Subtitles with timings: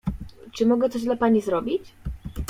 [0.51, 1.93] Czy mogę coś dla pani zrobić?